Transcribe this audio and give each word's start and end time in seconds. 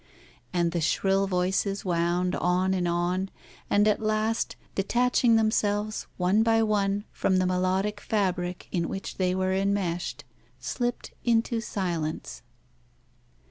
And 0.51 0.71
the 0.71 0.81
shrill 0.81 1.27
voices 1.27 1.85
wound 1.85 2.33
on 2.33 2.73
and 2.73 2.87
on, 2.87 3.29
and, 3.69 3.87
at 3.87 4.01
last, 4.01 4.55
detaching 4.73 5.35
themselves 5.35 6.07
one 6.17 6.41
by 6.41 6.63
one 6.63 7.03
from 7.11 7.37
the 7.37 7.45
melodic 7.45 7.99
fabric 8.01 8.67
in 8.71 8.89
which 8.89 9.17
they 9.17 9.35
were 9.35 9.53
enmeshed, 9.53 10.23
slipped 10.59 11.13
into 11.23 11.61
silence. 11.61 12.41